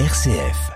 [0.00, 0.72] RCF.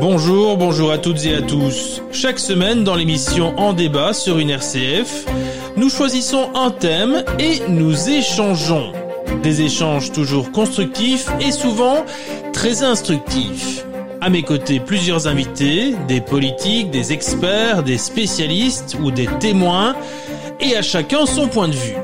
[0.00, 2.02] Bonjour, bonjour à toutes et à tous.
[2.12, 5.26] Chaque semaine dans l'émission En débat sur une RCF,
[5.76, 8.92] nous choisissons un thème et nous échangeons.
[9.42, 12.04] Des échanges toujours constructifs et souvent
[12.52, 13.84] très instructifs.
[14.26, 19.94] À mes côtés, plusieurs invités, des politiques, des experts, des spécialistes ou des témoins,
[20.58, 21.94] et à chacun son point de vue.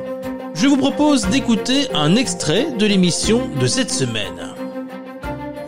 [0.55, 4.55] Je vous propose d'écouter un extrait de l'émission de cette semaine.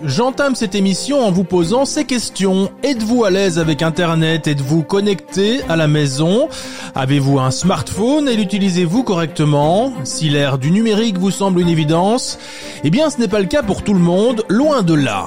[0.04, 2.70] J'entame cette émission en vous posant ces questions.
[2.84, 4.46] Êtes-vous à l'aise avec Internet?
[4.46, 6.48] Êtes-vous connecté à la maison?
[6.94, 9.92] Avez-vous un smartphone et l'utilisez-vous correctement?
[10.04, 12.38] Si l'ère du numérique vous semble une évidence,
[12.84, 15.26] eh bien ce n'est pas le cas pour tout le monde, loin de là.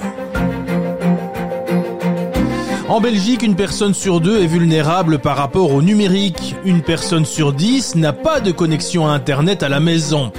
[2.89, 6.55] En Belgique, une personne sur deux est vulnérable par rapport au numérique.
[6.63, 10.31] Une personne sur dix n'a pas de connexion à Internet à la maison.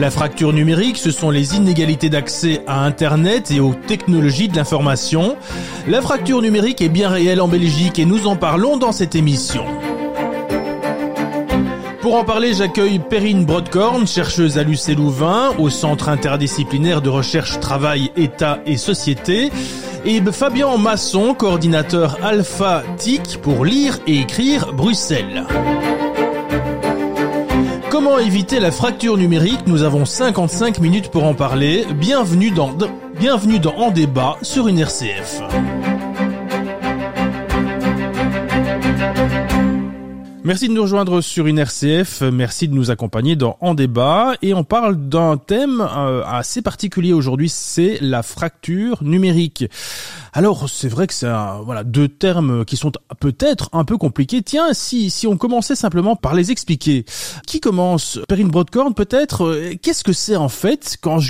[0.00, 5.36] La fracture numérique, ce sont les inégalités d'accès à Internet et aux technologies de l'information.
[5.86, 9.64] La fracture numérique est bien réelle en Belgique et nous en parlons dans cette émission.
[12.02, 17.60] Pour en parler, j'accueille Perrine Brodkorn, chercheuse à l'UC Louvain, au Centre interdisciplinaire de recherche
[17.60, 19.52] Travail, État et Société,
[20.04, 25.44] et Fabien Masson, coordinateur Alpha TIC pour lire et écrire Bruxelles.
[27.88, 29.68] Comment éviter la fracture numérique?
[29.68, 31.86] Nous avons 55 minutes pour en parler.
[31.94, 32.72] Bienvenue dans,
[33.20, 35.40] bienvenue dans En débat sur une RCF.
[40.44, 44.34] Merci de nous rejoindre sur une RCF, merci de nous accompagner dans En débat.
[44.42, 49.64] Et on parle d'un thème euh, assez particulier aujourd'hui, c'est la fracture numérique.
[50.32, 51.30] Alors c'est vrai que c'est
[51.64, 54.42] voilà deux termes qui sont peut-être un peu compliqués.
[54.42, 57.04] Tiens, si si on commençait simplement par les expliquer.
[57.46, 58.18] Qui commence?
[58.26, 59.44] Perrine Broadcorn peut-être?
[59.44, 60.96] Euh, Qu'est-ce que c'est en fait?
[61.00, 61.20] Quand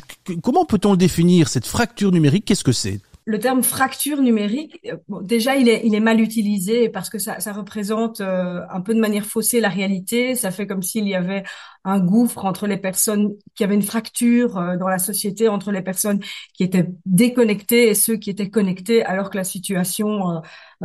[0.42, 2.46] comment peut-on le définir cette fracture numérique?
[2.46, 3.00] Qu'est-ce que c'est?
[3.24, 7.40] Le terme fracture numérique, euh, déjà il est, il est mal utilisé parce que ça,
[7.40, 10.34] ça représente euh, un peu de manière faussée la réalité.
[10.34, 11.44] Ça fait comme s'il y avait
[11.84, 15.82] un gouffre entre les personnes qui avaient une fracture euh, dans la société entre les
[15.82, 16.20] personnes
[16.55, 20.40] qui étaient déconnectées et ceux qui étaient connectés, alors que la situation euh,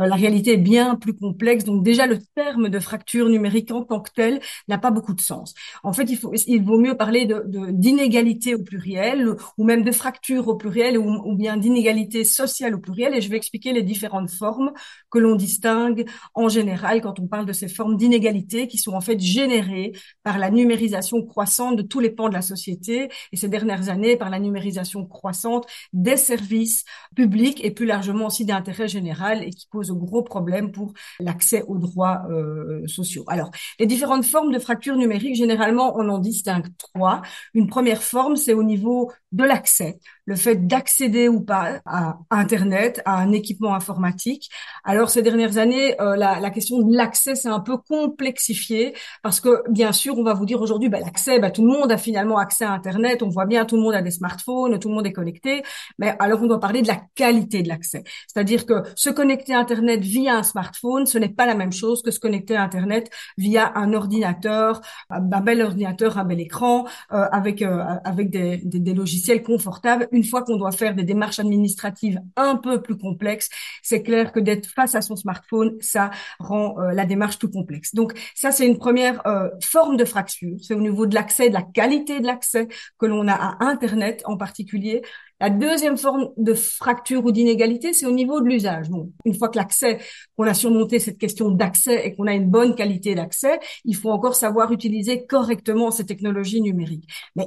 [0.06, 1.64] la réalité est bien plus complexe.
[1.64, 5.20] Donc déjà, le terme de fracture numérique en tant que tel n'a pas beaucoup de
[5.20, 5.54] sens.
[5.82, 9.92] En fait, il, faut, il vaut mieux parler de, d'inégalité au pluriel ou même de
[9.92, 13.14] fracture au pluriel ou, ou bien d'inégalité sociale au pluriel.
[13.14, 14.72] Et je vais expliquer les différentes formes
[15.10, 19.00] que l'on distingue en général quand on parle de ces formes d'inégalité qui sont en
[19.00, 19.92] fait générées
[20.22, 24.16] par la numérisation croissante de tous les pans de la société et ces dernières années
[24.16, 26.84] par la numérisation croissante des services
[27.14, 31.78] publics et plus largement aussi d'intérêt général et qui pose gros problèmes pour l'accès aux
[31.78, 33.24] droits euh, sociaux.
[33.28, 37.22] Alors, les différentes formes de fracture numérique, généralement, on en distingue trois.
[37.54, 39.98] Une première forme, c'est au niveau de l'accès,
[40.28, 44.50] le fait d'accéder ou pas à Internet, à un équipement informatique.
[44.84, 49.40] Alors, ces dernières années, euh, la, la, question de l'accès s'est un peu complexifiée parce
[49.40, 51.96] que, bien sûr, on va vous dire aujourd'hui, bah, l'accès, bah, tout le monde a
[51.96, 53.22] finalement accès à Internet.
[53.22, 55.62] On voit bien, tout le monde a des smartphones, tout le monde est connecté.
[55.98, 58.04] Mais alors, on doit parler de la qualité de l'accès.
[58.26, 62.02] C'est-à-dire que se connecter à Internet via un smartphone, ce n'est pas la même chose
[62.02, 63.08] que se connecter à Internet
[63.38, 68.94] via un ordinateur, un bel ordinateur, un bel écran, euh, avec euh, avec des, des,
[68.94, 70.06] logiciels confortables.
[70.18, 73.50] Une fois qu'on doit faire des démarches administratives un peu plus complexes,
[73.84, 77.94] c'est clair que d'être face à son smartphone, ça rend euh, la démarche plus complexe.
[77.94, 79.22] Donc ça, c'est une première
[79.62, 80.56] forme de fracture.
[80.60, 82.66] C'est au niveau de l'accès, de la qualité de l'accès
[82.98, 85.02] que l'on a à Internet en particulier.
[85.40, 88.88] La deuxième forme de fracture ou d'inégalité, c'est au niveau de l'usage.
[88.90, 89.98] Bon, une fois que l'accès,
[90.36, 94.10] qu'on a surmonté cette question d'accès et qu'on a une bonne qualité d'accès, il faut
[94.10, 97.08] encore savoir utiliser correctement ces technologies numériques.
[97.36, 97.46] Mais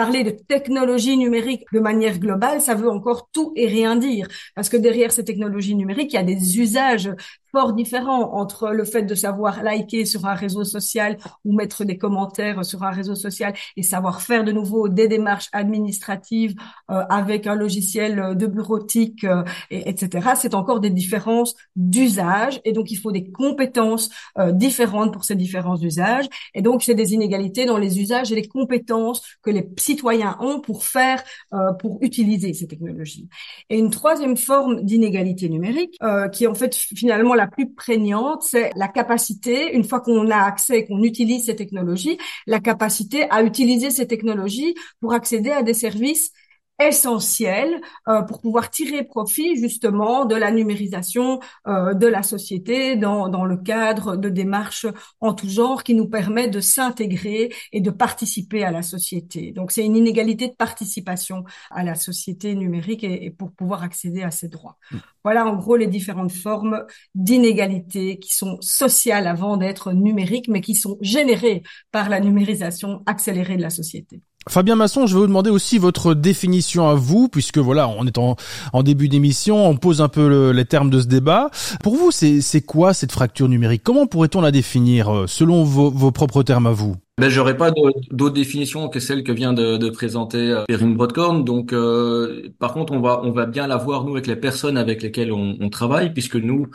[0.00, 4.26] parler de technologie numérique de manière globale, ça veut encore tout et rien dire.
[4.54, 7.10] Parce que derrière ces technologies numériques, il y a des usages
[7.52, 11.98] fort différent entre le fait de savoir liker sur un réseau social ou mettre des
[11.98, 16.54] commentaires sur un réseau social et savoir faire de nouveau des démarches administratives
[16.90, 20.30] euh, avec un logiciel de bureautique, euh, et, etc.
[20.36, 25.34] C'est encore des différences d'usage et donc il faut des compétences euh, différentes pour ces
[25.34, 29.68] différents usages et donc c'est des inégalités dans les usages et les compétences que les
[29.78, 31.22] citoyens ont pour faire,
[31.52, 33.28] euh, pour utiliser ces technologies.
[33.68, 38.42] Et une troisième forme d'inégalité numérique euh, qui est en fait finalement la plus prégnante,
[38.42, 43.26] c'est la capacité, une fois qu'on a accès et qu'on utilise ces technologies, la capacité
[43.30, 46.32] à utiliser ces technologies pour accéder à des services
[46.80, 53.28] essentiel euh, pour pouvoir tirer profit justement de la numérisation euh, de la société dans,
[53.28, 54.86] dans le cadre de démarches
[55.20, 59.52] en tout genre qui nous permet de s'intégrer et de participer à la société.
[59.52, 64.22] Donc c'est une inégalité de participation à la société numérique et, et pour pouvoir accéder
[64.22, 64.76] à ces droits.
[64.90, 64.96] Mm.
[65.22, 66.84] Voilà en gros les différentes formes
[67.14, 71.62] d'inégalité qui sont sociales avant d'être numériques, mais qui sont générées
[71.92, 74.22] par la numérisation accélérée de la société.
[74.48, 78.16] Fabien Masson, je vais vous demander aussi votre définition à vous, puisque voilà, on est
[78.16, 78.36] en,
[78.82, 81.50] début d'émission, on pose un peu les termes de ce débat.
[81.82, 83.82] Pour vous, c'est quoi cette fracture numérique?
[83.84, 86.96] Comment pourrait-on la définir euh, selon vos, propres termes à vous?
[87.20, 87.70] Ben, j'aurais pas
[88.10, 91.44] d'autres définitions que celle que vient de, présenter euh, Perrine Brodkorn.
[91.44, 94.78] Donc, euh, par contre, on va on va bien la voir nous avec les personnes
[94.78, 96.66] avec lesquelles on travaille, puisque nous,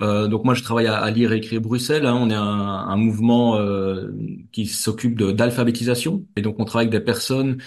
[0.00, 2.06] euh, donc moi je travaille à, lire et écrire Bruxelles.
[2.06, 2.14] Hein.
[2.20, 4.10] on est un, un mouvement euh,
[4.52, 7.58] qui s'occupe d'alphabétisation et donc on travaille avec des personnes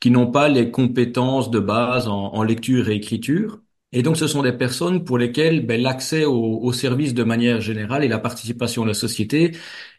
[0.00, 3.60] qui n'ont pas les compétences de base en, en, lecture et écriture.
[3.92, 7.60] Et donc ce sont des personnes pour lesquelles ben, l'accès aux au services de manière
[7.60, 9.52] générale et la participation à la société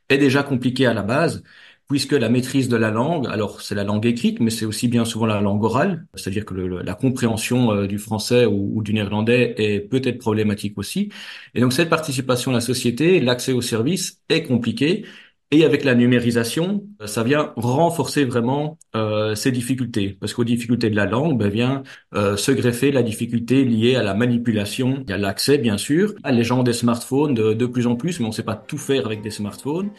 [0.10, 1.44] est déjà compliqué à la base
[1.88, 5.06] puisque la maîtrise de la langue, alors c'est la langue écrite, mais c'est aussi bien
[5.06, 9.80] souvent la langue orale, c'est-à-dire que la compréhension euh, du français ou, du néerlandais est
[9.80, 11.10] peut-être problématique aussi.
[11.56, 15.06] Et donc cette participation à la société, l'accès aux services est compliqué.
[15.50, 20.96] Et avec la numérisation, ça vient renforcer vraiment euh, ces difficultés, parce qu'aux difficultés de
[20.98, 21.84] la langue ben, vient
[22.16, 26.60] euh, se greffer la difficulté liée à la manipulation, a l'accès bien sûr, les gens
[26.60, 29.06] ont des smartphones de, de plus en plus, mais on ne sait pas tout faire
[29.06, 29.92] avec des smartphones.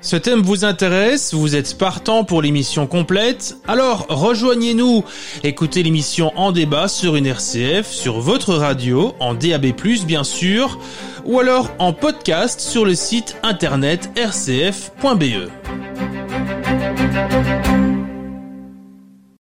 [0.00, 5.04] Ce thème vous intéresse, vous êtes partant pour l'émission complète, alors rejoignez-nous,
[5.42, 9.72] écoutez l'émission en débat sur une RCF, sur votre radio, en DAB+,
[10.06, 10.78] bien sûr,
[11.24, 15.50] ou alors en podcast sur le site internet rcf.be.